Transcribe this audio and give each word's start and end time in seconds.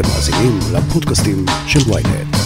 אתם 0.00 0.08
מאזינים 0.08 0.58
לפודקאסטים 0.74 1.44
של 1.66 1.92
ויינט. 1.92 2.36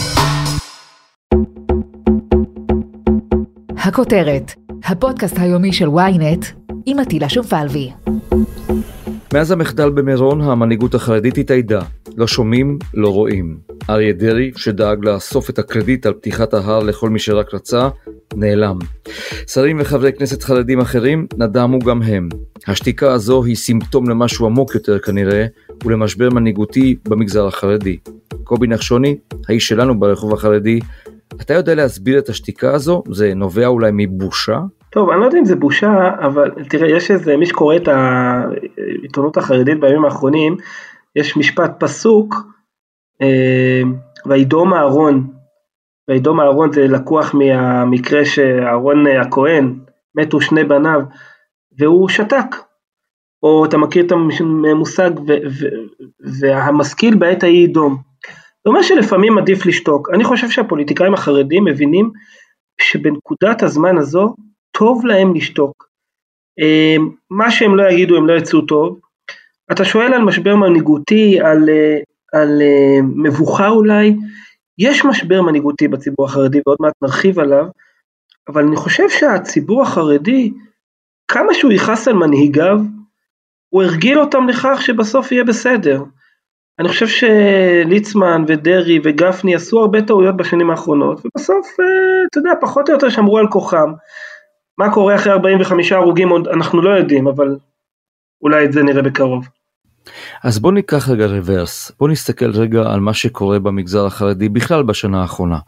הכותרת, 3.77 4.51
הפודקאסט 4.85 5.39
היומי 5.39 5.73
של 5.73 5.89
ויינט 5.89 6.45
עם 6.85 6.99
עטילה 6.99 7.29
שומפלבי. 7.29 7.91
מאז 9.33 9.51
המחדל 9.51 9.89
במירון 9.89 10.41
המנהיגות 10.41 10.95
החרדית 10.95 11.37
התאיידה, 11.37 11.81
לא 12.17 12.27
שומעים, 12.27 12.79
לא 12.93 13.09
רואים. 13.09 13.57
אריה 13.89 14.13
דרעי, 14.13 14.51
שדאג 14.55 15.05
לאסוף 15.05 15.49
את 15.49 15.59
הקרדיט 15.59 16.05
על 16.05 16.13
פתיחת 16.13 16.53
ההר 16.53 16.83
לכל 16.83 17.09
מי 17.09 17.19
שרק 17.19 17.53
רצה, 17.53 17.89
נעלם. 18.35 18.79
שרים 19.47 19.77
וחברי 19.81 20.13
כנסת 20.13 20.43
חרדים 20.43 20.79
אחרים 20.79 21.27
נדמו 21.37 21.79
גם 21.79 22.01
הם. 22.01 22.29
השתיקה 22.67 23.11
הזו 23.11 23.43
היא 23.43 23.55
סימפטום 23.55 24.09
למשהו 24.09 24.45
עמוק 24.45 24.75
יותר 24.75 24.99
כנראה, 24.99 25.45
ולמשבר 25.85 26.29
מנהיגותי 26.29 26.95
במגזר 27.09 27.47
החרדי. 27.47 27.97
קובי 28.43 28.67
נחשוני, 28.67 29.17
האיש 29.49 29.67
שלנו 29.67 29.99
ברחוב 29.99 30.33
החרדי, 30.33 30.79
אתה 31.41 31.53
יודע 31.53 31.75
להסביר 31.75 32.19
את 32.19 32.29
השתיקה 32.29 32.73
הזו? 32.73 33.03
זה 33.11 33.33
נובע 33.35 33.67
אולי 33.67 33.91
מבושה? 33.93 34.59
טוב, 34.89 35.09
אני 35.09 35.19
לא 35.19 35.25
יודע 35.25 35.39
אם 35.39 35.45
זה 35.45 35.55
בושה, 35.55 36.09
אבל 36.19 36.51
תראה, 36.69 36.89
יש 36.89 37.11
איזה, 37.11 37.37
מי 37.37 37.45
שקורא 37.45 37.75
את 37.75 37.87
העיתונות 37.87 39.37
החרדית 39.37 39.79
בימים 39.79 40.05
האחרונים, 40.05 40.57
יש 41.15 41.37
משפט 41.37 41.71
פסוק, 41.79 42.35
אה, 43.21 43.81
וידום 44.25 44.73
אהרון, 44.73 45.27
וידום 46.09 46.39
אהרון 46.39 46.71
זה 46.71 46.87
לקוח 46.87 47.33
מהמקרה 47.33 48.25
שאהרון 48.25 49.07
הכהן, 49.07 49.73
מתו 50.15 50.41
שני 50.41 50.63
בניו, 50.63 51.01
והוא 51.79 52.09
שתק. 52.09 52.55
או 53.43 53.65
אתה 53.65 53.77
מכיר 53.77 54.05
את 54.05 54.11
המושג, 54.11 55.09
והמשכיל 56.39 57.15
בעת 57.15 57.43
ההיא 57.43 57.63
ידום. 57.63 57.97
זה 58.63 58.69
אומר 58.69 58.81
שלפעמים 58.81 59.37
עדיף 59.37 59.65
לשתוק. 59.65 60.09
אני 60.13 60.23
חושב 60.23 60.49
שהפוליטיקאים 60.49 61.13
החרדים 61.13 61.65
מבינים 61.65 62.11
שבנקודת 62.81 63.63
הזמן 63.63 63.97
הזו 63.97 64.35
טוב 64.71 65.05
להם 65.05 65.35
לשתוק. 65.35 65.87
אה, 66.59 66.95
מה 67.29 67.51
שהם 67.51 67.75
לא 67.75 67.89
יגידו 67.89 68.17
הם 68.17 68.27
לא 68.27 68.33
יצאו 68.33 68.61
טוב. 68.61 68.99
אתה 69.71 69.85
שואל 69.85 70.13
על 70.13 70.21
משבר 70.21 70.55
מנהיגותי, 70.55 71.39
על, 71.39 71.69
אה, 71.69 71.97
על 72.33 72.61
אה, 72.61 73.01
מבוכה 73.01 73.69
אולי, 73.69 74.15
יש 74.77 75.05
משבר 75.05 75.41
מנהיגותי 75.41 75.87
בציבור 75.87 76.25
החרדי 76.25 76.59
ועוד 76.65 76.77
מעט 76.79 76.93
נרחיב 77.01 77.39
עליו, 77.39 77.65
אבל 78.47 78.63
אני 78.63 78.75
חושב 78.75 79.09
שהציבור 79.09 79.81
החרדי, 79.81 80.51
כמה 81.27 81.53
שהוא 81.53 81.71
יכעס 81.71 82.07
על 82.07 82.13
מנהיגיו, 82.13 82.79
הוא 83.73 83.83
הרגיל 83.83 84.19
אותם 84.19 84.47
לכך 84.47 84.81
שבסוף 84.81 85.31
יהיה 85.31 85.43
בסדר. 85.43 86.03
אני 86.79 86.87
חושב 86.87 87.07
שליצמן 87.07 88.43
ודרעי 88.47 88.99
וגפני 89.03 89.55
עשו 89.55 89.79
הרבה 89.79 90.01
טעויות 90.01 90.37
בשנים 90.37 90.69
האחרונות, 90.69 91.21
ובסוף, 91.25 91.67
אתה 92.31 92.39
יודע, 92.39 92.51
פחות 92.61 92.89
או 92.89 92.93
יותר 92.93 93.09
שמרו 93.09 93.37
על 93.37 93.47
כוחם. 93.47 93.93
מה 94.77 94.93
קורה 94.93 95.15
אחרי 95.15 95.33
45 95.33 95.91
הרוגים 95.91 96.29
עוד 96.29 96.47
אנחנו 96.47 96.81
לא 96.81 96.89
יודעים, 96.89 97.27
אבל 97.27 97.55
אולי 98.41 98.65
את 98.65 98.73
זה 98.73 98.83
נראה 98.83 99.01
בקרוב. 99.01 99.47
אז 100.43 100.59
בוא 100.59 100.71
ניקח 100.71 101.09
רגע 101.09 101.25
רוורס, 101.25 101.91
בוא 101.99 102.09
נסתכל 102.09 102.51
רגע 102.51 102.81
על 102.81 102.99
מה 102.99 103.13
שקורה 103.13 103.59
במגזר 103.59 104.05
החרדי 104.05 104.49
בכלל 104.49 104.83
בשנה 104.83 105.21
האחרונה. 105.21 105.59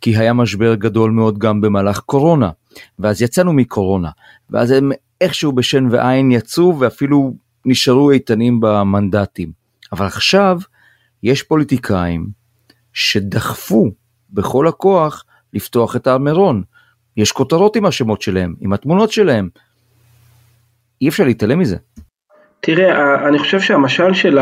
כי 0.00 0.16
היה 0.16 0.32
משבר 0.32 0.74
גדול 0.74 1.10
מאוד 1.10 1.38
גם 1.38 1.60
במהלך 1.60 2.00
קורונה, 2.00 2.50
ואז 2.98 3.22
יצאנו 3.22 3.52
מקורונה, 3.52 4.10
ואז 4.50 4.70
הם 4.70 4.92
איכשהו 5.20 5.52
בשן 5.52 5.86
ועין 5.90 6.30
יצאו 6.30 6.78
ואפילו 6.78 7.32
נשארו 7.64 8.10
איתנים 8.10 8.60
במנדטים. 8.60 9.52
אבל 9.92 10.06
עכשיו 10.06 10.58
יש 11.22 11.42
פוליטיקאים 11.42 12.26
שדחפו 12.92 13.90
בכל 14.30 14.66
הכוח 14.66 15.24
לפתוח 15.52 15.96
את 15.96 16.06
הר 16.06 16.18
מירון. 16.18 16.62
יש 17.16 17.32
כותרות 17.32 17.76
עם 17.76 17.86
השמות 17.86 18.22
שלהם, 18.22 18.54
עם 18.60 18.72
התמונות 18.72 19.12
שלהם. 19.12 19.48
אי 21.00 21.08
אפשר 21.08 21.24
להתעלם 21.24 21.58
מזה. 21.58 21.76
תראה, 22.60 23.28
אני 23.28 23.38
חושב 23.38 23.60
שהמשל 23.60 24.14
של 24.14 24.38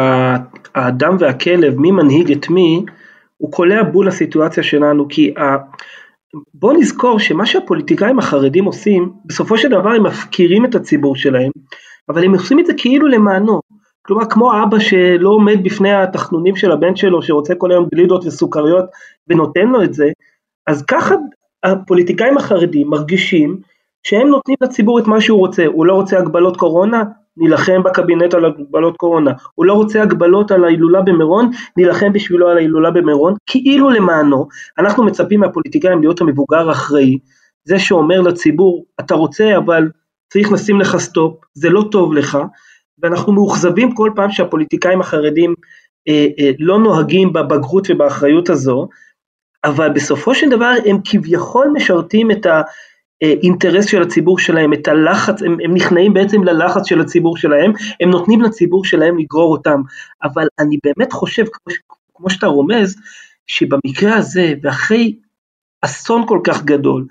האדם 0.75 1.17
והכלב, 1.19 1.79
מי 1.79 1.91
מנהיג 1.91 2.33
את 2.33 2.51
מי, 2.51 2.85
הוא 3.37 3.53
קולע 3.53 3.83
בול 3.83 4.09
לסיטואציה 4.09 4.63
שלנו, 4.63 5.09
כי 5.09 5.35
ה... 5.39 5.57
בוא 6.55 6.73
נזכור 6.73 7.19
שמה 7.19 7.47
שהפוליטיקאים 7.47 8.19
החרדים 8.19 8.65
עושים, 8.65 9.13
בסופו 9.25 9.59
של 9.59 9.69
דבר 9.69 9.91
הם 9.91 10.07
מפקירים 10.07 10.65
את 10.65 10.75
הציבור 10.75 11.17
שלהם, 11.17 11.51
אבל 12.09 12.25
הם 12.25 12.35
עושים 12.35 12.61
את 12.61 12.67
זה 12.67 12.73
כאילו 12.77 13.09
למענו. 13.09 13.61
כלומר, 14.03 14.25
כמו 14.31 14.63
אבא 14.63 14.79
שלא 14.79 15.29
עומד 15.29 15.65
בפני 15.65 15.93
התחנונים 15.93 16.57
של 16.57 16.73
הבן 16.73 16.97
שלו, 16.97 17.23
שרוצה 17.23 17.55
כל 17.55 17.71
היום 17.71 17.89
גלידות 17.95 18.27
וסוכריות, 18.27 18.85
ונותן 19.29 19.69
לו 19.69 19.83
את 19.83 19.95
זה, 19.95 20.11
אז 20.67 20.83
ככה 20.83 21.15
הפוליטיקאים 21.63 22.39
החרדים 22.39 22.89
מרגישים 22.89 23.61
שהם 24.03 24.29
נותנים 24.29 24.57
לציבור 24.61 24.99
את 24.99 25.07
מה 25.07 25.21
שהוא 25.21 25.39
רוצה, 25.39 25.67
הוא 25.67 25.87
לא 25.87 25.93
רוצה 25.93 26.19
הגבלות 26.19 26.57
קורונה, 26.57 27.03
נילחם 27.37 27.83
בקבינט 27.83 28.35
על 28.35 28.45
הגבלות 28.45 28.97
קורונה, 28.97 29.33
הוא 29.55 29.67
לא 29.67 29.73
רוצה 29.73 30.03
הגבלות 30.03 30.51
על 30.51 30.65
ההילולה 30.65 31.03
במירון, 31.03 31.51
נילחם 31.77 32.13
בשבילו 32.13 32.49
על 32.49 32.57
ההילולה 32.57 32.91
במירון, 32.91 33.35
כאילו 33.47 33.91
למענו, 33.91 34.49
אנחנו 34.79 35.05
מצפים 35.05 35.41
מהפוליטיקאים 35.41 36.01
להיות 36.01 36.21
המבוגר 36.21 36.69
האחראי, 36.69 37.19
זה 37.65 37.79
שאומר 37.79 38.21
לציבור, 38.21 38.85
אתה 39.01 39.15
רוצה 39.15 39.57
אבל 39.57 39.89
צריך 40.33 40.53
לשים 40.53 40.81
לך 40.81 40.97
סטופ, 40.97 41.45
זה 41.55 41.71
לא 41.71 41.85
טוב 41.93 42.13
לך, 42.13 42.39
ואנחנו 43.03 43.33
מאוכזבים 43.33 43.95
כל 43.95 44.11
פעם 44.17 44.31
שהפוליטיקאים 44.31 45.01
החרדים 45.01 45.55
אה, 46.09 46.27
אה, 46.39 46.51
לא 46.59 46.79
נוהגים 46.79 47.33
בבגרות 47.33 47.87
ובאחריות 47.91 48.51
הזו, 48.51 48.89
אבל 49.65 49.89
בסופו 49.89 50.35
של 50.35 50.49
דבר 50.49 50.73
הם 50.87 50.97
כביכול 51.05 51.69
משרתים 51.75 52.31
את 52.31 52.47
האינטרס 53.23 53.87
של 53.87 54.03
הציבור 54.03 54.39
שלהם, 54.39 54.73
את 54.73 54.89
הלחץ, 54.89 55.43
הם, 55.43 55.57
הם 55.65 55.75
נכנעים 55.75 56.15
בעצם 56.15 56.45
ללחץ 56.45 56.87
של 56.87 57.01
הציבור 57.01 57.37
שלהם, 57.37 57.73
הם 58.01 58.11
נותנים 58.11 58.43
לציבור 58.43 58.85
שלהם 58.85 59.19
לגרור 59.19 59.53
אותם, 59.53 59.81
אבל 60.23 60.47
אני 60.59 60.79
באמת 60.85 61.13
חושב, 61.13 61.45
כמו, 61.53 61.75
כמו 62.15 62.31
שאתה 62.31 62.47
רומז, 62.47 62.97
שבמקרה 63.47 64.17
הזה, 64.17 64.55
ואחרי 64.63 65.17
אסון 65.83 66.27
כל 66.27 66.41
כך 66.45 66.65
גדול, 66.65 67.07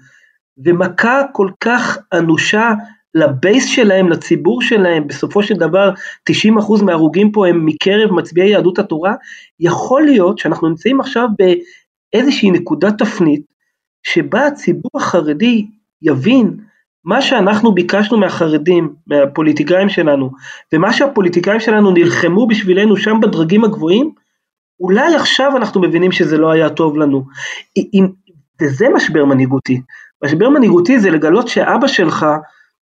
ומכה 0.57 1.21
כל 1.33 1.49
כך 1.59 1.97
אנושה 2.13 2.73
לבייס 3.15 3.65
שלהם, 3.65 4.09
לציבור 4.09 4.61
שלהם, 4.61 5.07
בסופו 5.07 5.43
של 5.43 5.53
דבר 5.53 5.91
90% 6.31 6.83
מההרוגים 6.83 7.31
פה 7.31 7.47
הם 7.47 7.65
מקרב 7.65 8.11
מצביעי 8.11 8.49
יהדות 8.49 8.79
התורה, 8.79 9.13
יכול 9.59 10.01
להיות 10.01 10.37
שאנחנו 10.37 10.69
נמצאים 10.69 10.99
עכשיו 10.99 11.27
באיזושהי 12.13 12.51
נקודת 12.51 12.97
תפנית, 12.97 13.41
שבה 14.03 14.47
הציבור 14.47 14.91
החרדי 14.95 15.67
יבין 16.01 16.57
מה 17.05 17.21
שאנחנו 17.21 17.73
ביקשנו 17.73 18.17
מהחרדים, 18.17 18.93
מהפוליטיקאים 19.07 19.89
שלנו, 19.89 20.31
ומה 20.73 20.93
שהפוליטיקאים 20.93 21.59
שלנו 21.59 21.91
נלחמו 21.91 22.47
בשבילנו 22.47 22.97
שם 22.97 23.19
בדרגים 23.21 23.63
הגבוהים, 23.63 24.11
אולי 24.79 25.15
עכשיו 25.15 25.57
אנחנו 25.57 25.81
מבינים 25.81 26.11
שזה 26.11 26.37
לא 26.37 26.51
היה 26.51 26.69
טוב 26.69 26.97
לנו. 26.97 27.25
וזה 28.61 28.89
משבר 28.95 29.25
מנהיגותי. 29.25 29.81
משבר 30.23 30.49
מנהיגותי 30.49 30.99
זה 30.99 31.11
לגלות 31.11 31.47
שאבא 31.47 31.87
שלך, 31.87 32.25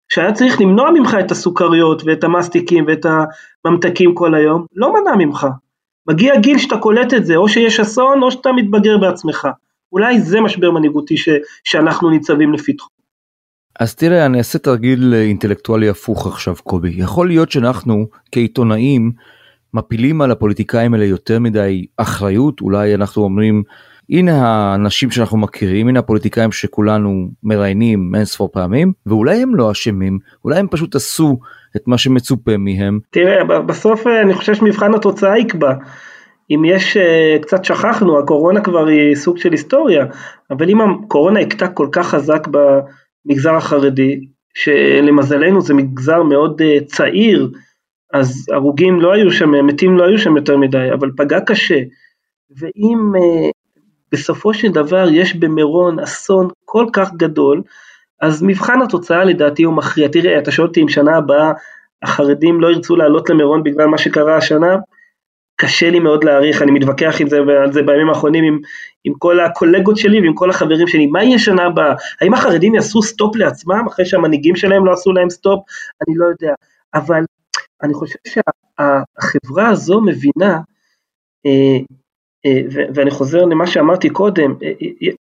שהיה 0.09 0.33
צריך 0.33 0.61
למנוע 0.61 0.91
ממך 0.91 1.17
את 1.21 1.31
הסוכריות 1.31 2.03
ואת 2.07 2.25
המסטיקים 2.25 2.85
ואת 2.87 3.07
הממתקים 3.65 4.15
כל 4.15 4.35
היום, 4.35 4.67
לא 4.75 4.93
מנע 4.95 5.17
ממך. 5.19 5.47
מגיע 6.09 6.37
גיל 6.41 6.59
שאתה 6.59 6.77
קולט 6.77 7.15
את 7.15 7.27
זה, 7.27 7.37
או 7.37 7.49
שיש 7.49 7.81
אסון 7.81 8.23
או 8.23 8.31
שאתה 8.31 8.53
מתבגר 8.53 8.99
בעצמך. 8.99 9.49
אולי 9.93 10.21
זה 10.21 10.41
משבר 10.41 10.71
מנהיגותי 10.71 11.17
ש, 11.17 11.29
שאנחנו 11.65 12.11
ניצבים 12.11 12.53
לפתחו. 12.53 12.89
אז 13.81 13.95
תראה, 13.95 14.27
אני 14.27 14.39
אעשה 14.39 14.59
תרגיל 14.59 15.15
אינטלקטואלי 15.15 15.89
הפוך 15.89 16.27
עכשיו, 16.27 16.55
קובי. 16.65 16.95
יכול 16.97 17.29
להיות 17.29 17.51
שאנחנו 17.51 18.07
כעיתונאים 18.33 19.13
מפילים 19.75 20.21
על 20.21 20.31
הפוליטיקאים 20.31 20.95
האלה 20.95 21.05
יותר 21.05 21.39
מדי 21.39 21.87
אחריות, 21.97 22.61
אולי 22.61 22.95
אנחנו 22.95 23.23
אומרים, 23.23 23.63
הנה 24.11 24.33
האנשים 24.47 25.11
שאנחנו 25.11 25.39
מכירים, 25.39 25.89
הנה 25.89 25.99
הפוליטיקאים 25.99 26.53
שכולנו 26.53 27.29
מראיינים 27.43 28.15
אין 28.15 28.25
ספור 28.25 28.49
פעמים, 28.53 28.93
ואולי 29.07 29.43
הם 29.43 29.55
לא 29.55 29.73
אשמים, 29.73 30.19
אולי 30.45 30.59
הם 30.59 30.67
פשוט 30.71 30.95
עשו 30.95 31.39
את 31.77 31.89
מה 31.89 31.99
שמצופה 31.99 32.57
מהם. 32.59 32.99
תראה, 33.11 33.45
בסוף 33.45 34.07
אה, 34.07 34.21
אני 34.21 34.35
חושב 34.35 34.55
שמבחן 34.55 34.95
התוצאה 34.95 35.39
יקבע. 35.39 35.73
אם 36.51 36.63
יש, 36.65 36.97
אה, 36.97 37.37
קצת 37.43 37.65
שכחנו, 37.65 38.19
הקורונה 38.19 38.61
כבר 38.61 38.87
היא 38.87 39.15
סוג 39.15 39.39
של 39.39 39.53
היסטוריה, 39.53 40.07
אבל 40.51 40.69
אם 40.69 40.81
הקורונה 40.81 41.41
הכתה 41.41 41.69
כל 41.69 41.89
כך 41.93 42.09
חזק 42.09 42.49
במגזר 42.51 43.55
החרדי, 43.55 44.21
שלמזלנו 44.55 45.61
זה 45.61 45.75
מגזר 45.75 46.23
מאוד 46.23 46.63
אה, 46.63 46.79
צעיר, 46.87 47.51
אז 48.13 48.47
הרוגים 48.53 49.01
לא 49.01 49.13
היו 49.13 49.31
שם, 49.31 49.67
מתים 49.67 49.99
לא 49.99 50.05
היו 50.05 50.19
שם 50.19 50.37
יותר 50.37 50.57
מדי, 50.57 50.93
אבל 50.95 51.11
פגע 51.17 51.41
קשה. 51.41 51.81
ואם 52.61 53.13
בסופו 54.13 54.55
של 54.55 54.69
דבר 54.69 55.09
יש 55.11 55.37
במירון 55.37 56.01
אסון 56.01 56.49
כל 56.65 56.87
כך 56.93 57.13
גדול, 57.13 57.63
אז 58.21 58.43
מבחן 58.43 58.83
התוצאה 58.83 59.25
לדעתי 59.25 59.63
הוא 59.63 59.75
מכריע. 59.75 60.09
תראה, 60.09 60.39
אתה 60.39 60.51
שואל 60.51 60.69
אותי 60.69 60.83
אם 60.83 60.89
שנה 60.89 61.17
הבאה 61.17 61.53
החרדים 62.03 62.61
לא 62.61 62.69
ירצו 62.69 62.97
לעלות 62.97 63.31
למירון 63.31 63.63
בגלל 63.63 63.87
מה 63.87 63.99
שקרה 63.99 64.37
השנה, 64.37 64.77
קשה 65.57 65.91
לי 65.91 66.01
מאוד 66.01 66.25
להעריך, 66.25 66.63
אני 66.63 66.71
מתווכח 66.71 67.21
עם 67.21 67.29
זה 67.29 67.43
ועל 67.43 67.73
זה 67.73 67.83
בימים 67.83 68.09
האחרונים 68.09 68.45
עם, 68.45 68.59
עם 69.05 69.13
כל 69.19 69.41
הקולגות 69.41 69.97
שלי 69.97 70.21
ועם 70.21 70.35
כל 70.35 70.51
החברים 70.51 70.87
שלי, 70.87 71.07
מה 71.07 71.25
יהיה 71.25 71.39
שנה 71.39 71.63
הבאה? 71.63 71.95
האם 72.21 72.35
החרדים 72.35 72.75
יעשו 72.75 73.03
stop 73.03 73.37
לעצמם 73.37 73.85
אחרי 73.89 74.07
שהמנהיגים 74.07 74.57
שלהם 74.57 74.87
לא 74.87 74.93
עשו 74.93 75.13
להם 75.13 75.31
stop? 75.31 75.65
אני 76.09 76.17
לא 76.17 76.27
יודע, 76.27 76.55
אבל 76.95 77.23
אני 77.83 77.95
חושב 77.95 78.19
שהחברה 78.29 79.69
הזו 79.69 80.01
מבינה, 80.01 80.59
אה, 81.47 81.79
ואני 82.95 83.11
חוזר 83.11 83.45
למה 83.45 83.67
שאמרתי 83.67 84.11
קודם, 84.11 84.55
אה, 84.63 85.13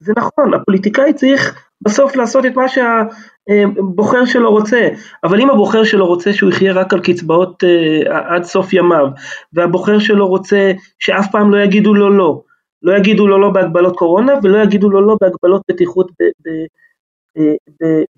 זה 0.00 0.12
נכון, 0.16 0.54
הפוליטיקאי 0.54 1.12
צריך 1.12 1.68
בסוף 1.80 2.16
לעשות 2.16 2.46
את 2.46 2.56
מה 2.56 2.64
שהבוחר 2.68 4.24
שלו 4.24 4.50
רוצה, 4.50 4.88
אבל 5.24 5.40
אם 5.40 5.50
הבוחר 5.50 5.84
שלו 5.84 6.06
רוצה 6.06 6.32
שהוא 6.32 6.50
יחיה 6.50 6.72
רק 6.72 6.92
על 6.92 7.00
קצבאות 7.00 7.62
עד 8.08 8.44
סוף 8.44 8.72
ימיו, 8.72 9.06
והבוחר 9.52 9.98
שלו 9.98 10.28
רוצה 10.28 10.72
שאף 10.98 11.26
פעם 11.32 11.54
לא 11.54 11.62
יגידו 11.62 11.94
לו 11.94 12.10
לא, 12.10 12.42
לא 12.82 12.96
יגידו 12.96 13.26
לו 13.26 13.38
לא 13.38 13.50
בהגבלות 13.50 13.96
קורונה 13.96 14.32
ולא 14.42 14.62
יגידו 14.62 14.90
לו 14.90 15.00
לא 15.00 15.16
בהגבלות 15.20 15.62
בטיחות 15.70 16.10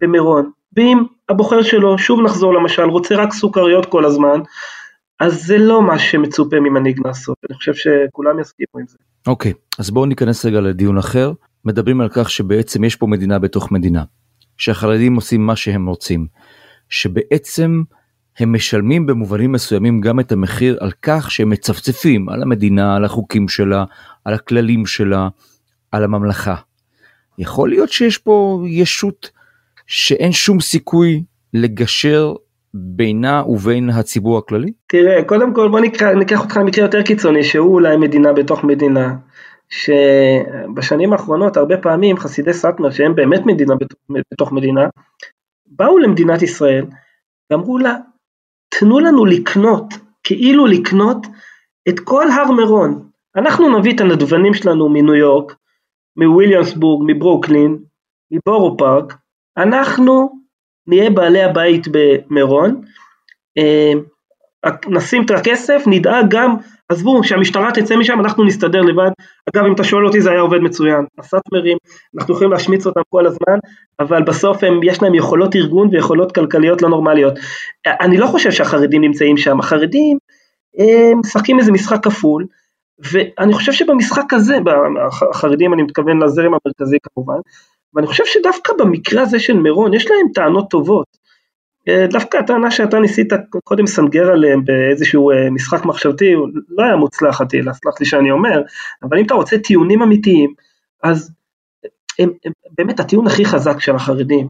במירון, 0.01 0.51
ואם 0.77 1.03
הבוחר 1.29 1.63
שלו, 1.63 1.99
שוב 1.99 2.21
נחזור 2.21 2.55
למשל, 2.55 2.83
רוצה 2.83 3.17
רק 3.17 3.33
סוכריות 3.33 3.87
כל 3.87 4.05
הזמן, 4.05 4.41
אז 5.25 5.47
זה 5.47 5.59
לא 5.59 5.83
מה 5.83 5.99
שמצופה 5.99 6.61
ממנהיג 6.61 7.01
לעשות, 7.05 7.37
אני 7.51 7.57
חושב 7.57 7.75
שכולם 7.75 8.41
יסכימו 8.41 8.81
עם 8.81 8.87
זה. 8.89 8.97
אוקיי, 9.27 9.53
okay, 9.53 9.55
אז 9.79 9.91
בואו 9.91 10.07
ניכנס 10.07 10.45
רגע 10.45 10.61
לדיון 10.61 10.99
אחר. 10.99 11.33
מדברים 11.65 12.01
על 12.01 12.09
כך 12.13 12.31
שבעצם 12.31 12.85
יש 12.85 12.97
פה 12.97 13.07
מדינה 13.07 13.39
בתוך 13.39 13.73
מדינה, 13.73 14.05
שהחרדים 14.57 15.15
עושים 15.15 15.47
מה 15.47 15.57
שהם 15.57 15.87
רוצים, 15.87 16.27
שבעצם 16.89 17.83
הם 18.39 18.53
משלמים 18.53 19.07
במובנים 19.07 19.53
מסוימים 19.53 20.01
גם 20.01 20.21
את 20.21 20.33
המחיר 20.33 20.79
על 20.81 20.91
כך 21.03 21.31
שהם 21.31 21.51
מצפצפים 21.51 22.29
על 22.29 22.43
המדינה, 22.43 22.97
על 22.97 23.05
החוקים 23.05 23.49
שלה, 23.49 23.85
על 24.25 24.35
הכללים 24.35 24.87
שלה, 24.87 25.29
על 25.93 26.05
הממלכה. 26.05 26.55
יכול 27.39 27.69
להיות 27.69 27.93
שיש 27.93 28.19
פה 28.19 28.65
ישות 28.67 29.31
שאין 29.87 30.33
שום 30.33 30.61
סיכוי 30.61 31.23
לגשר 31.55 32.35
בינה 32.75 33.43
ובין 33.47 33.91
הציבור 33.91 34.39
הכללי? 34.39 34.73
תראה, 34.87 35.25
קודם 35.25 35.55
כל 35.55 35.69
בוא 35.69 35.81
ניקח, 35.81 36.03
ניקח 36.03 36.41
אותך 36.41 36.57
למקרה 36.57 36.85
יותר 36.85 37.03
קיצוני, 37.03 37.45
שהוא 37.45 37.75
אולי 37.75 37.97
מדינה 37.97 38.33
בתוך 38.33 38.65
מדינה. 38.65 39.15
שבשנים 39.69 41.13
האחרונות 41.13 41.57
הרבה 41.57 41.77
פעמים 41.77 42.17
חסידי 42.17 42.53
סאטמר, 42.53 42.91
שהם 42.91 43.15
באמת 43.15 43.47
מדינה 43.47 43.75
בתוך 44.33 44.53
מדינה, 44.53 44.89
באו 45.67 45.99
למדינת 45.99 46.43
ישראל 46.43 46.87
ואמרו 47.51 47.79
לה, 47.79 47.97
תנו 48.69 49.01
לנו 49.01 49.25
לקנות, 49.25 49.95
כאילו 50.23 50.67
לקנות 50.67 51.27
את 51.89 52.01
כל 52.01 52.31
הר 52.31 52.51
מירון. 52.51 53.09
אנחנו 53.37 53.79
נביא 53.79 53.95
את 53.95 54.01
הנדבנים 54.01 54.55
שלנו 54.55 54.89
מניו 54.89 55.15
יורק, 55.15 55.55
מוויליאמסבורג, 56.17 57.05
מברוקלין, 57.07 57.79
מבורו 58.31 58.77
פארק, 58.77 59.17
אנחנו 59.57 60.44
נהיה 60.87 61.11
בעלי 61.11 61.43
הבית 61.43 61.87
במירון, 61.91 62.81
אה, 63.59 63.93
נשים 64.89 65.25
את 65.25 65.31
הכסף, 65.31 65.83
נדאג 65.87 66.27
גם, 66.29 66.57
עזבו, 66.89 67.25
שהמשטרה 67.25 67.71
תצא 67.73 67.97
משם, 67.97 68.21
אנחנו 68.21 68.45
נסתדר 68.45 68.81
לבד. 68.81 69.11
אגב, 69.55 69.65
אם 69.65 69.75
אתה 69.75 69.85
שואל 69.85 70.07
אותי, 70.07 70.21
זה 70.21 70.31
היה 70.31 70.41
עובד 70.41 70.59
מצוין. 70.59 71.05
הסאטמרים, 71.19 71.77
אנחנו 72.19 72.35
יכולים 72.35 72.53
להשמיץ 72.53 72.87
אותם 72.87 73.01
כל 73.09 73.27
הזמן, 73.27 73.59
אבל 74.01 74.23
בסוף 74.23 74.65
הם, 74.65 74.81
יש 74.83 75.03
להם 75.03 75.15
יכולות 75.15 75.57
ארגון 75.57 75.89
ויכולות 75.93 76.35
כלכליות 76.35 76.83
לא 76.83 76.89
נורמליות. 76.89 77.35
אני 77.87 78.17
לא 78.17 78.27
חושב 78.27 78.51
שהחרדים 78.51 79.01
נמצאים 79.01 79.37
שם, 79.37 79.61
החרדים 79.61 80.19
משחקים 81.17 81.59
איזה 81.59 81.73
משחק 81.73 82.05
כפול, 82.05 82.47
ואני 83.13 83.53
חושב 83.53 83.73
שבמשחק 83.73 84.33
הזה, 84.33 84.57
החרדים, 85.33 85.75
אני 85.75 85.83
מתכוון 85.83 86.23
לזרם 86.23 86.53
המרכזי 86.53 86.97
כמובן, 87.03 87.39
ואני 87.95 88.07
חושב 88.07 88.25
שדווקא 88.27 88.73
במקרה 88.79 89.23
הזה 89.23 89.39
של 89.39 89.57
מירון, 89.57 89.95
יש 89.95 90.11
להם 90.11 90.33
טענות 90.35 90.71
טובות. 90.71 91.25
אה, 91.89 92.07
דווקא 92.11 92.37
הטענה 92.37 92.71
שאתה 92.71 92.99
ניסית 92.99 93.33
קודם 93.65 93.85
לסנגר 93.85 94.31
עליהם 94.33 94.65
באיזשהו 94.65 95.31
אה, 95.31 95.51
משחק 95.51 95.85
מחשבתי, 95.85 96.35
לא 96.69 96.85
היה 96.85 96.97
מוצלח 96.97 97.41
עטילה, 97.41 97.73
סלח 97.73 97.95
לי 98.01 98.07
שאני 98.07 98.31
אומר, 98.31 98.63
אבל 99.03 99.19
אם 99.19 99.27
אתה 99.27 99.35
רוצה 99.35 99.59
טיעונים 99.59 100.03
אמיתיים, 100.03 100.55
אז 101.03 101.31
הם, 102.19 102.31
הם, 102.45 102.53
באמת 102.79 103.01
הטיעון 103.01 103.27
הכי 103.27 103.45
חזק 103.45 103.81
של 103.81 103.95
החרדים, 103.95 104.47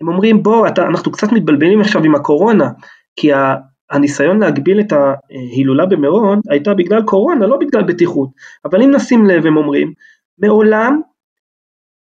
הם 0.00 0.08
אומרים 0.08 0.42
בוא, 0.42 0.68
אתה, 0.68 0.86
אנחנו 0.86 1.12
קצת 1.12 1.32
מתבלבלים 1.32 1.80
עכשיו 1.80 2.04
עם 2.04 2.14
הקורונה, 2.14 2.70
כי 3.16 3.32
ה, 3.32 3.54
הניסיון 3.90 4.38
להגביל 4.38 4.80
את 4.80 4.92
ההילולה 4.92 5.86
במירון 5.86 6.40
הייתה 6.50 6.74
בגלל 6.74 7.02
קורונה, 7.02 7.46
לא 7.46 7.56
בגלל 7.56 7.82
בטיחות, 7.82 8.28
אבל 8.64 8.82
אם 8.82 8.90
נשים 8.90 9.26
לב 9.26 9.46
הם 9.46 9.56
אומרים, 9.56 9.92
מעולם 10.38 11.00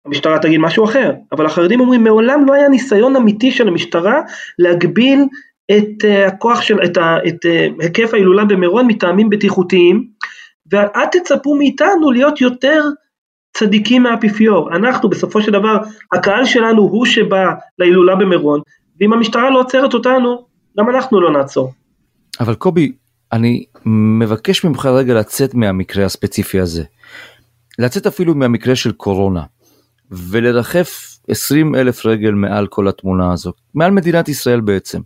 המשטרה 0.05 0.39
תגיד 0.39 0.59
משהו 0.59 0.85
אחר, 0.85 1.11
אבל 1.31 1.45
החרדים 1.45 1.79
אומרים 1.79 2.03
מעולם 2.03 2.45
לא 2.45 2.53
היה 2.53 2.69
ניסיון 2.69 3.15
אמיתי 3.15 3.51
של 3.51 3.67
המשטרה 3.67 4.21
להגביל 4.59 5.25
את 5.71 6.03
uh, 6.03 6.27
הכוח 6.27 6.61
של, 6.61 6.83
את, 6.83 6.97
ה, 6.97 7.17
את 7.27 7.45
uh, 7.45 7.83
היקף 7.83 8.13
ההילולה 8.13 8.45
במירון 8.45 8.87
מטעמים 8.87 9.29
בטיחותיים, 9.29 10.07
ואל 10.71 11.05
תצפו 11.11 11.55
מאיתנו 11.55 12.11
להיות 12.11 12.41
יותר 12.41 12.83
צדיקים 13.57 14.03
מהאפיפיור, 14.03 14.75
אנחנו 14.75 15.09
בסופו 15.09 15.41
של 15.41 15.51
דבר, 15.51 15.77
הקהל 16.13 16.45
שלנו 16.45 16.81
הוא 16.81 17.05
שבא 17.05 17.45
להילולה 17.79 18.15
במירון, 18.15 18.61
ואם 18.99 19.13
המשטרה 19.13 19.49
לא 19.49 19.59
עוצרת 19.59 19.93
אותנו, 19.93 20.45
גם 20.79 20.89
אנחנו 20.89 21.21
לא 21.21 21.31
נעצור. 21.31 21.73
אבל 22.39 22.55
קובי, 22.55 22.91
אני 23.31 23.65
מבקש 24.19 24.63
ממך 24.63 24.85
רגע 24.85 25.13
לצאת 25.13 25.53
מהמקרה 25.55 26.05
הספציפי 26.05 26.59
הזה. 26.59 26.83
לצאת 27.79 28.07
אפילו 28.07 28.35
מהמקרה 28.35 28.75
של 28.75 28.91
קורונה. 28.91 29.43
ולרחף 30.13 31.19
20 31.27 31.75
אלף 31.75 32.05
רגל 32.05 32.31
מעל 32.31 32.67
כל 32.67 32.87
התמונה 32.87 33.33
הזאת, 33.33 33.55
מעל 33.73 33.91
מדינת 33.91 34.29
ישראל 34.29 34.61
בעצם. 34.61 35.01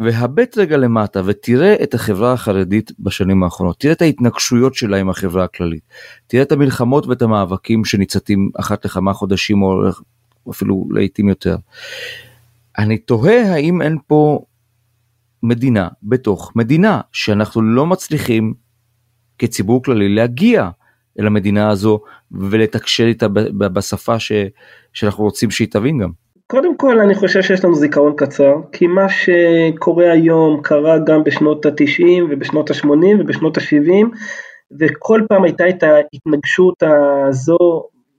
והבט 0.00 0.58
רגע 0.58 0.76
למטה 0.76 1.22
ותראה 1.24 1.74
את 1.82 1.94
החברה 1.94 2.32
החרדית 2.32 2.92
בשנים 2.98 3.42
האחרונות, 3.42 3.80
תראה 3.80 3.92
את 3.92 4.02
ההתנגשויות 4.02 4.74
שלה 4.74 4.96
עם 4.96 5.10
החברה 5.10 5.44
הכללית, 5.44 5.82
תראה 6.26 6.42
את 6.42 6.52
המלחמות 6.52 7.06
ואת 7.06 7.22
המאבקים 7.22 7.84
שניצתים 7.84 8.50
אחת 8.60 8.84
לכמה 8.84 9.12
חודשים 9.12 9.62
או 9.62 9.82
אפילו 10.50 10.88
לעיתים 10.90 11.28
יותר. 11.28 11.56
אני 12.78 12.98
תוהה 12.98 13.52
האם 13.52 13.82
אין 13.82 13.98
פה 14.06 14.44
מדינה 15.42 15.88
בתוך 16.02 16.52
מדינה 16.56 17.00
שאנחנו 17.12 17.62
לא 17.62 17.86
מצליחים 17.86 18.54
כציבור 19.38 19.82
כללי 19.82 20.08
להגיע 20.14 20.68
אל 21.18 21.26
המדינה 21.26 21.70
הזו 21.70 22.00
ולתקשר 22.32 23.04
איתה 23.04 23.26
בשפה 23.58 24.18
ש, 24.18 24.32
שאנחנו 24.92 25.24
רוצים 25.24 25.50
שהיא 25.50 25.68
תבין 25.70 25.98
גם. 25.98 26.10
קודם 26.46 26.76
כל 26.76 27.00
אני 27.00 27.14
חושב 27.14 27.42
שיש 27.42 27.64
לנו 27.64 27.74
זיכרון 27.74 28.12
קצר, 28.16 28.54
כי 28.72 28.86
מה 28.86 29.06
שקורה 29.08 30.12
היום 30.12 30.60
קרה 30.62 30.98
גם 30.98 31.24
בשנות 31.24 31.66
ה-90 31.66 32.04
ובשנות 32.30 32.70
ה-80 32.70 33.20
ובשנות 33.20 33.58
ה-70, 33.58 34.06
וכל 34.80 35.20
פעם 35.28 35.44
הייתה 35.44 35.68
את 35.68 35.82
ההתנגשות 35.82 36.82
הזו 36.82 37.58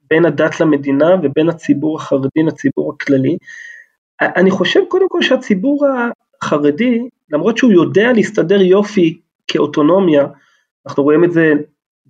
בין 0.09 0.25
הדת 0.25 0.59
למדינה 0.59 1.15
ובין 1.23 1.49
הציבור 1.49 1.97
החרדי 1.97 2.43
לציבור 2.45 2.93
הכללי. 2.93 3.37
אני 4.21 4.51
חושב 4.51 4.79
קודם 4.87 5.09
כל 5.09 5.21
שהציבור 5.21 5.85
החרדי, 6.41 7.07
למרות 7.31 7.57
שהוא 7.57 7.71
יודע 7.71 8.13
להסתדר 8.13 8.61
יופי 8.61 9.19
כאוטונומיה, 9.47 10.25
אנחנו 10.87 11.03
רואים 11.03 11.23
את 11.23 11.31
זה 11.31 11.53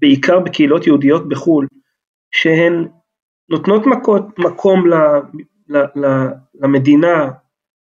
בעיקר 0.02 0.40
בקהילות 0.40 0.88
יהודיות 0.88 1.30
בחו"ל, 1.30 1.68
שהן 2.32 2.88
נותנות 3.50 3.86
מקות, 3.86 4.40
מקום 4.40 4.88
ל, 4.88 4.94
ל, 5.70 5.78
ל, 5.78 6.28
למדינה, 6.62 7.30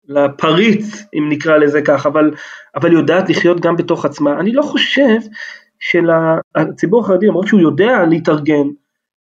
לפריץ, 0.07 1.05
אם 1.13 1.29
נקרא 1.29 1.57
לזה 1.57 1.81
כך, 1.81 2.05
אבל, 2.05 2.31
אבל 2.75 2.93
יודעת 2.93 3.29
לחיות 3.29 3.59
גם 3.59 3.75
בתוך 3.75 4.05
עצמה. 4.05 4.39
אני 4.39 4.53
לא 4.53 4.61
חושב 4.61 5.17
שלציבור 5.79 7.01
החרדי, 7.01 7.27
למרות 7.27 7.47
שהוא 7.47 7.61
יודע 7.61 8.05
להתארגן 8.09 8.67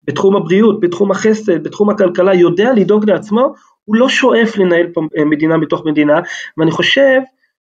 בתחום 0.05 0.37
הבריאות, 0.37 0.81
בתחום 0.81 1.11
החסד, 1.11 1.65
בתחום 1.65 1.91
הכלכלה, 1.91 2.35
יודע 2.35 2.73
לדאוג 2.77 3.11
לעצמו, 3.11 3.55
הוא 3.85 3.97
לא 3.97 4.09
שואף 4.09 4.57
לנהל 4.57 4.87
פה 4.93 5.01
מדינה 5.27 5.59
בתוך 5.59 5.87
מדינה, 5.87 6.21
ואני 6.57 6.71
חושב 6.71 7.21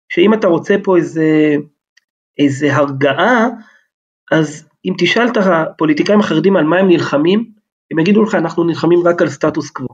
שאם 0.09 0.33
אתה 0.33 0.47
רוצה 0.47 0.75
פה 0.83 0.97
איזה, 0.97 1.55
איזה 2.39 2.75
הרגעה, 2.75 3.47
אז 4.31 4.69
אם 4.85 4.93
תשאל 4.97 5.27
את 5.27 5.37
הפוליטיקאים 5.37 6.19
החרדים 6.19 6.55
על 6.55 6.63
מה 6.63 6.77
הם 6.77 6.87
נלחמים, 6.87 7.45
הם 7.91 7.99
יגידו 7.99 8.23
לך 8.23 8.35
אנחנו 8.35 8.63
נלחמים 8.63 8.99
רק 9.05 9.21
על 9.21 9.29
סטטוס 9.29 9.69
קוו. 9.69 9.87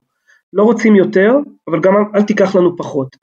לא 0.54 0.64
רוצים 0.64 0.96
יותר, 0.96 1.34
אבל 1.70 1.80
גם 1.80 1.94
אל 2.16 2.22
תיקח 2.22 2.56
לנו 2.56 2.78
פחות. 2.78 3.16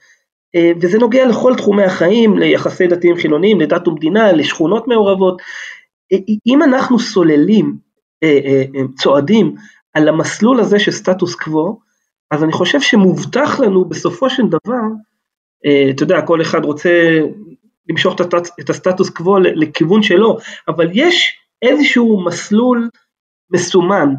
אה, 0.54 0.72
וזה 0.80 0.98
נוגע 0.98 1.26
לכל 1.26 1.54
תחומי 1.56 1.84
החיים, 1.84 2.38
ליחסי 2.38 2.86
דתיים 2.86 3.16
חילוניים, 3.16 3.60
לדת 3.60 3.88
ומדינה, 3.88 4.32
לשכונות 4.32 4.88
מעורבות. 4.88 5.42
אה, 6.12 6.18
אם 6.46 6.62
אנחנו 6.62 6.98
סוללים, 6.98 7.76
אה, 8.22 8.62
צועדים 8.98 9.54
על 9.94 10.08
המסלול 10.08 10.60
הזה 10.60 10.78
של 10.78 10.90
סטטוס 10.90 11.34
קוו, 11.34 11.78
אז 12.30 12.44
אני 12.44 12.52
חושב 12.52 12.80
שמובטח 12.80 13.60
לנו 13.60 13.84
בסופו 13.84 14.30
של 14.30 14.42
דבר, 14.46 14.82
אתה 15.90 16.02
יודע, 16.02 16.22
כל 16.22 16.42
אחד 16.42 16.64
רוצה 16.64 16.90
למשוך 17.88 18.14
את 18.60 18.70
הסטטוס 18.70 19.10
קוו 19.10 19.38
לכיוון 19.38 20.02
שלו, 20.02 20.38
אבל 20.68 20.88
יש 20.92 21.36
איזשהו 21.62 22.24
מסלול 22.24 22.88
מסומן, 23.50 24.14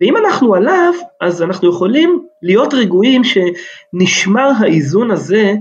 ואם 0.00 0.16
אנחנו 0.16 0.54
עליו, 0.54 0.94
אז 1.20 1.42
אנחנו 1.42 1.70
יכולים 1.70 2.22
להיות 2.42 2.74
רגועים 2.74 3.22
שנשמר 3.24 4.50
האיזון 4.60 5.10
הזה 5.10 5.52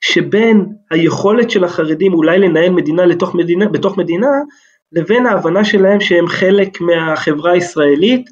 שבין 0.00 0.66
היכולת 0.90 1.50
של 1.50 1.64
החרדים 1.64 2.14
אולי 2.14 2.38
לנהל 2.38 2.70
מדינה 2.70 3.06
לתוך 3.06 3.34
מדינה, 3.34 3.68
בתוך 3.68 3.98
מדינה, 3.98 4.30
לבין 4.92 5.26
ההבנה 5.26 5.64
שלהם 5.64 6.00
שהם 6.00 6.26
חלק 6.26 6.80
מהחברה 6.80 7.52
הישראלית, 7.52 8.30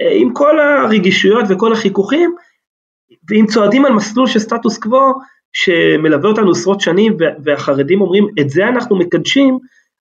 אה, 0.00 0.12
עם 0.12 0.32
כל 0.32 0.60
הרגישויות 0.60 1.44
וכל 1.48 1.72
החיכוכים, 1.72 2.34
ואם 3.30 3.46
צועדים 3.46 3.84
על 3.84 3.92
מסלול 3.92 4.26
של 4.26 4.38
סטטוס 4.38 4.78
קוו 4.78 5.12
שמלווה 5.52 6.30
אותנו 6.30 6.50
עשרות 6.50 6.80
שנים 6.80 7.16
והחרדים 7.44 8.00
אומרים 8.00 8.26
את 8.40 8.50
זה 8.50 8.68
אנחנו 8.68 8.96
מקדשים, 8.96 9.58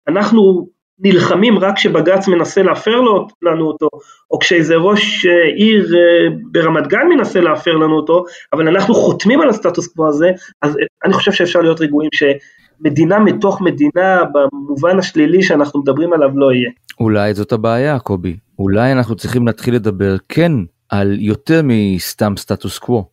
אנחנו 0.08 0.68
נלחמים 0.98 1.58
רק 1.58 1.76
כשבג"ץ 1.76 2.28
מנסה 2.28 2.62
להפר 2.62 3.00
לנו 3.42 3.66
אותו, 3.66 3.88
או 4.30 4.38
כשאיזה 4.38 4.76
ראש 4.76 5.26
אה, 5.26 5.54
עיר 5.56 5.94
אה, 5.94 6.36
ברמת 6.52 6.86
גן 6.86 7.08
מנסה 7.08 7.40
להפר 7.40 7.76
לנו 7.76 7.96
אותו, 7.96 8.24
אבל 8.52 8.68
אנחנו 8.68 8.94
חותמים 8.94 9.40
על 9.40 9.48
הסטטוס 9.48 9.86
קוו 9.86 10.08
הזה, 10.08 10.30
אז 10.62 10.78
אני 11.04 11.12
חושב 11.12 11.32
שאפשר 11.32 11.60
להיות 11.60 11.80
רגועים 11.80 12.10
שמדינה 12.12 13.18
מתוך 13.18 13.60
מדינה 13.60 14.22
במובן 14.32 14.98
השלילי 14.98 15.42
שאנחנו 15.42 15.80
מדברים 15.80 16.12
עליו 16.12 16.30
לא 16.34 16.52
יהיה. 16.52 16.70
אולי 17.00 17.34
זאת 17.34 17.52
הבעיה 17.52 17.98
קובי, 17.98 18.36
אולי 18.58 18.92
אנחנו 18.92 19.16
צריכים 19.16 19.46
להתחיל 19.46 19.74
לדבר 19.74 20.16
כן 20.28 20.52
על 20.88 21.16
יותר 21.20 21.60
מסתם 21.64 22.34
סטטוס 22.36 22.78
קוו, 22.78 23.08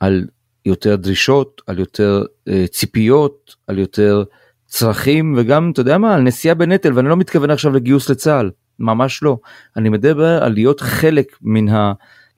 על 0.00 0.24
יותר 0.66 0.96
דרישות, 0.96 1.62
על 1.66 1.78
יותר 1.78 2.22
אה, 2.48 2.64
ציפיות, 2.66 3.54
על 3.66 3.78
יותר 3.78 4.24
צרכים 4.68 5.34
וגם 5.36 5.70
אתה 5.72 5.80
יודע 5.80 5.98
מה 5.98 6.14
על 6.14 6.22
נשיאה 6.22 6.54
בנטל 6.54 6.92
ואני 6.92 7.08
לא 7.08 7.16
מתכוון 7.16 7.50
עכשיו 7.50 7.72
לגיוס 7.72 8.10
לצה"ל 8.10 8.50
ממש 8.78 9.22
לא 9.22 9.38
אני 9.76 9.88
מדבר 9.88 10.42
על 10.42 10.52
להיות 10.52 10.80
חלק 10.80 11.26
מן 11.42 11.66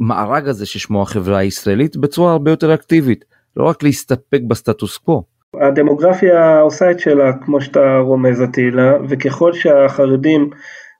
המארג 0.00 0.48
הזה 0.48 0.66
ששמו 0.66 1.02
החברה 1.02 1.38
הישראלית 1.38 1.96
בצורה 1.96 2.32
הרבה 2.32 2.50
יותר 2.50 2.74
אקטיבית 2.74 3.24
לא 3.56 3.64
רק 3.64 3.82
להסתפק 3.82 4.40
בסטטוס 4.48 4.96
קוו. 4.98 5.22
הדמוגרפיה 5.60 6.60
עושה 6.60 6.90
את 6.90 7.00
שלה 7.00 7.32
כמו 7.44 7.60
שאתה 7.60 7.98
רומז 7.98 8.40
עטילה 8.40 8.92
וככל 9.08 9.52
שהחרדים 9.52 10.50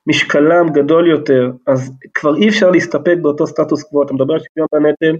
משקלם 0.06 0.68
גדול 0.72 1.10
יותר 1.10 1.50
אז 1.66 1.92
כבר 2.14 2.36
אי 2.36 2.48
אפשר 2.48 2.70
להסתפק 2.70 3.16
באותו 3.22 3.46
סטטוס 3.46 3.82
קוו 3.82 4.02
אתה 4.02 4.14
מדבר 4.14 4.34
על 4.34 4.40
שוויון 4.40 4.68
בנטל 4.72 5.16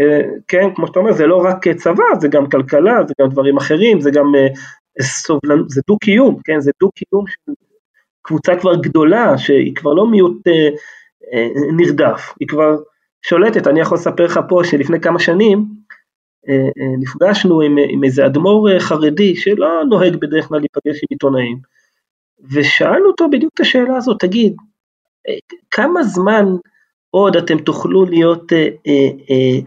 אה, 0.00 0.20
כן 0.48 0.68
כמו 0.74 0.86
שאתה 0.86 0.98
אומר 0.98 1.12
זה 1.12 1.26
לא 1.26 1.36
רק 1.36 1.68
צבא 1.68 2.04
זה 2.20 2.28
גם 2.28 2.48
כלכלה 2.48 2.98
זה 3.08 3.14
גם 3.20 3.28
דברים 3.28 3.56
אחרים 3.56 4.00
זה 4.00 4.10
גם 4.10 4.34
אה, 4.34 4.48
סובלנות, 5.02 5.70
זה 5.70 5.80
דו-קיום, 5.88 6.38
כן, 6.44 6.60
זה 6.60 6.70
דו-קיום 6.80 7.24
של 7.26 7.52
קבוצה 8.22 8.56
כבר 8.60 8.74
גדולה, 8.74 9.38
שהיא 9.38 9.74
כבר 9.74 9.94
לא 9.94 10.06
מיעוט 10.06 10.48
אה, 10.48 10.68
אה, 11.32 11.48
נרדף, 11.76 12.34
היא 12.40 12.48
כבר 12.48 12.76
שולטת, 13.22 13.66
אני 13.66 13.80
יכול 13.80 13.98
לספר 13.98 14.24
לך 14.24 14.40
פה 14.48 14.60
שלפני 14.64 15.00
כמה 15.00 15.18
שנים 15.18 15.64
אה, 16.48 16.54
אה, 16.54 16.96
נפגשנו 16.98 17.60
עם, 17.60 17.76
עם 17.88 18.04
איזה 18.04 18.26
אדמו"ר 18.26 18.72
אה, 18.72 18.80
חרדי 18.80 19.36
שלא 19.36 19.84
נוהג 19.88 20.16
בדרך 20.16 20.48
כלל 20.48 20.58
להיפגש 20.58 20.96
עם 21.02 21.06
עיתונאים, 21.10 21.58
ושאלנו 22.52 23.06
אותו 23.06 23.30
בדיוק 23.30 23.52
את 23.54 23.60
השאלה 23.60 23.96
הזאת, 23.96 24.20
תגיד, 24.20 24.56
אה, 25.28 25.34
כמה 25.70 26.02
זמן 26.02 26.44
עוד 27.10 27.36
אתם 27.36 27.58
תוכלו 27.58 28.04
להיות 28.04 28.52
אה, 28.52 28.68
אה, 28.86 29.10
אה, 29.30 29.58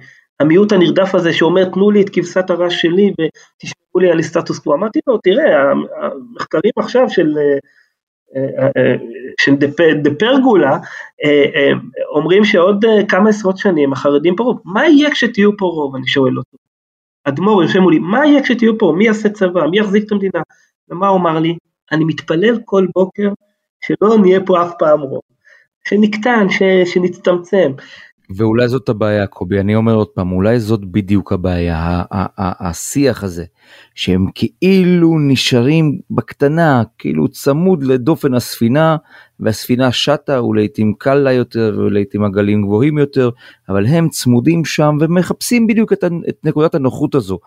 המיעוט 0.41 0.71
הנרדף 0.71 1.15
הזה 1.15 1.33
שאומר 1.33 1.65
תנו 1.65 1.91
לי 1.91 2.01
את 2.01 2.09
כבשת 2.09 2.49
הרש 2.49 2.81
שלי 2.81 3.11
ותשמעו 3.11 3.99
לי 3.99 4.11
על 4.11 4.21
סטטוס 4.21 4.59
קוו. 4.59 4.73
אמרתי 4.73 4.99
לו 5.07 5.17
תראה 5.17 5.71
המחקרים 5.71 6.71
עכשיו 6.75 7.09
של, 7.09 7.37
אה, 8.35 8.67
אה, 8.77 8.95
של 9.41 9.55
דה 10.03 10.09
פרגולה 10.19 10.77
אה, 11.23 11.71
אומרים 12.15 12.45
שעוד 12.45 12.85
כמה 13.07 13.29
עשרות 13.29 13.57
שנים 13.57 13.93
החרדים 13.93 14.35
פה 14.35 14.43
רוב, 14.43 14.61
מה 14.65 14.87
יהיה 14.87 15.11
כשתהיו 15.11 15.57
פה 15.57 15.65
רוב? 15.65 15.95
אני 15.95 16.07
שואל 16.07 16.37
אותו. 16.37 16.57
אדמו"ר 17.23 17.63
יושב 17.63 17.79
מולי 17.79 17.99
מה 17.99 18.25
יהיה 18.25 18.43
כשתהיו 18.43 18.77
פה? 18.77 18.93
מי 18.97 19.05
יעשה 19.05 19.29
צבא? 19.29 19.67
מי 19.67 19.79
יחזיק 19.79 20.03
את 20.05 20.11
המדינה? 20.11 20.41
ומה 20.89 21.07
הוא 21.07 21.17
אמר 21.19 21.39
לי? 21.39 21.57
אני 21.91 22.05
מתפלל 22.05 22.59
כל 22.65 22.87
בוקר 22.95 23.29
שלא 23.85 24.17
נהיה 24.17 24.39
פה 24.45 24.63
אף 24.63 24.73
פעם 24.79 24.99
רוב. 24.99 25.21
שנקטן 25.87 26.47
שנצטמצם 26.85 27.71
ואולי 28.35 28.67
זאת 28.67 28.89
הבעיה 28.89 29.27
קובי. 29.27 29.59
אני 29.59 29.75
אומר 29.75 29.93
עוד 29.93 30.07
פעם 30.07 30.31
אולי 30.31 30.59
זאת 30.59 30.85
בדיוק 30.85 31.33
הבעיה 31.33 32.03
השיח 32.37 33.23
הזה 33.23 33.45
שהם 33.95 34.25
כאילו 34.35 35.19
נשארים 35.19 35.99
בקטנה 36.11 36.83
כאילו 36.97 37.27
צמוד 37.27 37.83
לדופן 37.83 38.33
הספינה 38.33 38.97
והספינה 39.39 39.91
שטה 39.91 40.43
ולעיתים 40.43 40.93
קל 40.97 41.15
לה 41.15 41.33
יותר 41.33 41.75
ולעיתים 41.77 42.23
הגלים 42.23 42.61
גבוהים 42.61 42.97
יותר 42.97 43.29
אבל 43.69 43.85
הם 43.85 44.09
צמודים 44.09 44.65
שם 44.65 44.97
ומחפשים 45.01 45.67
בדיוק 45.67 45.93
את, 45.93 46.03
את 46.29 46.37
נקודת 46.43 46.75
הנוחות 46.75 47.15
הזו. 47.15 47.39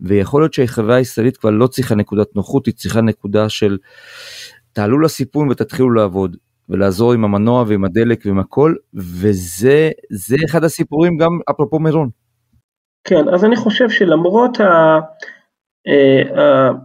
ויכול 0.00 0.42
להיות 0.42 0.54
שהחברה 0.54 0.96
הישראלית 0.96 1.36
כבר 1.36 1.50
לא 1.50 1.66
צריכה 1.66 1.94
נקודת 1.94 2.36
נוחות 2.36 2.66
היא 2.66 2.74
צריכה 2.74 3.00
נקודה 3.00 3.48
של 3.48 3.78
תעלו 4.72 5.00
לסיפון 5.00 5.48
ותתחילו 5.48 5.90
לעבוד 5.90 6.36
ולעזור 6.68 7.12
עם 7.12 7.24
המנוע 7.24 7.64
ועם 7.66 7.84
הדלק 7.84 8.26
ועם 8.26 8.38
הכל, 8.38 8.74
וזה 8.94 9.90
זה 10.10 10.36
אחד 10.46 10.64
הסיפורים 10.64 11.16
גם 11.16 11.38
אפרופו 11.50 11.78
מירון. 11.78 12.08
כן, 13.04 13.28
אז 13.28 13.44
אני 13.44 13.56
חושב 13.56 13.90
שלמרות 13.90 14.60
אה, 14.60 14.98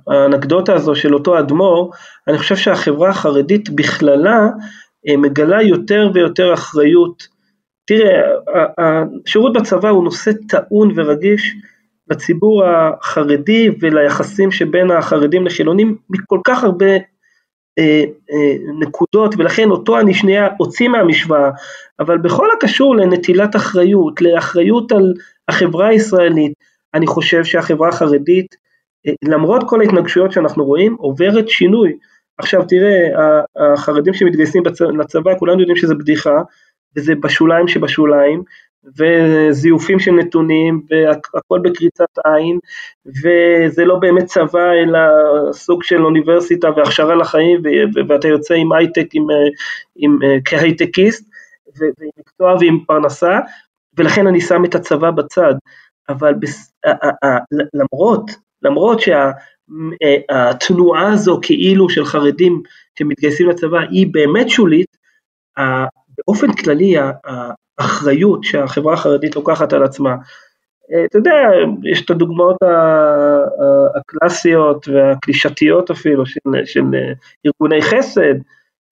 האנקדוטה 0.07 0.73
הזו 0.73 0.95
של 0.95 1.13
אותו 1.13 1.39
אדמו"ר, 1.39 1.91
אני 2.27 2.37
חושב 2.37 2.55
שהחברה 2.55 3.09
החרדית 3.09 3.69
בכללה 3.69 4.49
אה, 5.07 5.17
מגלה 5.17 5.61
יותר 5.61 6.11
ויותר 6.13 6.53
אחריות. 6.53 7.27
תראה, 7.85 8.21
השירות 8.77 9.53
בצבא 9.53 9.89
הוא 9.89 10.03
נושא 10.03 10.31
טעון 10.49 10.91
ורגיש 10.95 11.55
לציבור 12.11 12.63
החרדי 12.65 13.69
וליחסים 13.81 14.51
שבין 14.51 14.91
החרדים 14.91 15.45
לחילונים 15.45 15.97
מכל 16.09 16.39
כך 16.47 16.63
הרבה 16.63 16.95
נקודות 18.79 19.35
ולכן 19.37 19.69
אותו 19.69 19.99
אני 19.99 20.13
שנייה 20.13 20.47
אוציא 20.59 20.87
מהמשוואה 20.87 21.49
אבל 21.99 22.17
בכל 22.17 22.47
הקשור 22.57 22.95
לנטילת 22.95 23.55
אחריות, 23.55 24.21
לאחריות 24.21 24.91
על 24.91 25.13
החברה 25.47 25.87
הישראלית 25.87 26.53
אני 26.93 27.07
חושב 27.07 27.43
שהחברה 27.43 27.89
החרדית 27.89 28.55
אה, 29.07 29.13
למרות 29.23 29.63
כל 29.69 29.81
ההתנגשויות 29.81 30.31
שאנחנו 30.31 30.65
רואים 30.65 30.95
עוברת 30.99 31.49
שינוי. 31.49 31.97
עכשיו 32.37 32.65
תראה 32.67 33.09
החרדים 33.55 34.13
שמתגייסים 34.13 34.63
לצבא 34.99 35.37
כולנו 35.39 35.59
יודעים 35.59 35.77
שזה 35.77 35.95
בדיחה 35.95 36.41
וזה 36.97 37.15
בשוליים 37.15 37.67
שבשוליים 37.67 38.43
וזיופים 38.97 39.99
של 39.99 40.11
נתונים 40.11 40.81
והכל 40.89 41.59
בקריצת 41.63 42.17
עין 42.25 42.59
וזה 43.07 43.85
לא 43.85 43.95
באמת 43.95 44.25
צבא 44.25 44.71
אלא 44.71 44.99
סוג 45.51 45.83
של 45.83 46.05
אוניברסיטה 46.05 46.69
והכשרה 46.75 47.15
לחיים 47.15 47.61
ואתה 48.09 48.27
יוצא 48.27 48.53
עם 48.53 48.73
הייטק 48.73 49.07
עם, 49.13 49.27
עם, 49.95 50.19
כהייטקיסט 50.45 51.29
ועם 51.79 52.09
מקצוע 52.19 52.55
ועם 52.59 52.79
פרנסה 52.87 53.39
ולכן 53.97 54.27
אני 54.27 54.41
שם 54.41 54.65
את 54.65 54.75
הצבא 54.75 55.11
בצד. 55.11 55.53
אבל 56.09 56.33
בס, 56.33 56.73
למרות 57.73 58.31
למרות 58.63 58.99
שהתנועה 60.21 61.13
הזו 61.13 61.39
כאילו 61.41 61.89
של 61.89 62.05
חרדים 62.05 62.61
שמתגייסים 62.99 63.49
לצבא 63.49 63.79
היא 63.79 64.07
באמת 64.11 64.49
שולית 64.49 64.97
באופן 66.27 66.53
כללי 66.53 66.95
האחריות 67.79 68.43
שהחברה 68.43 68.93
החרדית 68.93 69.35
לוקחת 69.35 69.73
על 69.73 69.83
עצמה. 69.83 70.15
אה, 70.93 71.05
אתה 71.05 71.17
יודע, 71.17 71.49
יש 71.83 72.05
את 72.05 72.09
הדוגמאות 72.09 72.57
הקלאסיות 73.95 74.87
והקלישתיות 74.87 75.91
אפילו 75.91 76.25
של, 76.25 76.39
של 76.65 76.83
ארגוני 77.45 77.81
חסד, 77.81 78.35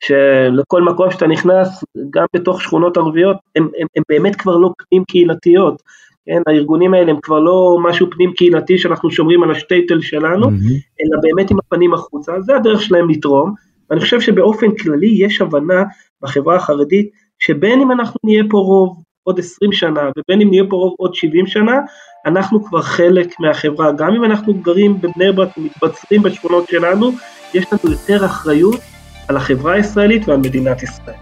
שלכל 0.03 0.81
מקום 0.81 1.11
שאתה 1.11 1.27
נכנס, 1.27 1.83
גם 2.09 2.25
בתוך 2.35 2.61
שכונות 2.61 2.97
ערביות, 2.97 3.37
הם, 3.55 3.63
הם, 3.79 3.87
הם 3.95 4.03
באמת 4.09 4.35
כבר 4.35 4.57
לא 4.57 4.69
פנים 4.77 5.03
קהילתיות. 5.03 5.81
כן, 6.25 6.41
הארגונים 6.47 6.93
האלה 6.93 7.11
הם 7.11 7.19
כבר 7.21 7.39
לא 7.39 7.77
משהו 7.83 8.07
פנים 8.11 8.33
קהילתי 8.33 8.77
שאנחנו 8.77 9.11
שומרים 9.11 9.43
על 9.43 9.51
השטייטל 9.51 10.01
שלנו, 10.01 10.47
mm-hmm. 10.47 11.01
אלא 11.01 11.21
באמת 11.21 11.51
עם 11.51 11.59
הפנים 11.59 11.93
החוצה, 11.93 12.41
זה 12.41 12.55
הדרך 12.55 12.81
שלהם 12.81 13.09
לתרום. 13.09 13.53
ואני 13.91 14.01
חושב 14.01 14.21
שבאופן 14.21 14.67
כללי 14.83 15.25
יש 15.25 15.41
הבנה 15.41 15.83
בחברה 16.21 16.55
החרדית 16.55 17.09
שבין 17.39 17.81
אם 17.81 17.91
אנחנו 17.91 18.19
נהיה 18.23 18.43
פה 18.49 18.57
רוב 18.57 19.03
עוד 19.23 19.39
20 19.39 19.71
שנה 19.71 20.01
ובין 20.01 20.41
אם 20.41 20.49
נהיה 20.49 20.63
פה 20.69 20.75
רוב 20.75 20.95
עוד 20.97 21.15
70 21.15 21.47
שנה, 21.47 21.79
אנחנו 22.25 22.63
כבר 22.63 22.81
חלק 22.81 23.39
מהחברה. 23.39 23.91
גם 23.91 24.13
אם 24.15 24.23
אנחנו 24.25 24.53
גרים 24.53 25.01
בבני 25.01 25.31
ברק 25.31 25.57
ומתבצרים 25.57 26.23
בשכונות 26.23 26.67
שלנו, 26.67 27.11
יש 27.53 27.65
לנו 27.73 27.91
יותר 27.91 28.25
אחריות 28.25 28.79
על 29.27 29.37
החברה 29.37 29.73
הישראלית 29.73 30.27
ועל 30.27 30.37
מדינת 30.37 30.83
ישראל. 30.83 31.15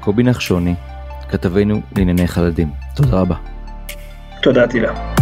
קובי 0.00 0.22
נחשוני, 0.22 0.74
כתבנו 1.30 1.80
לענייני 1.96 2.28
חרדים. 2.28 2.68
תודה 2.96 3.20
רבה. 3.20 3.36
תודה 4.42 4.66
תהילה. 4.66 5.21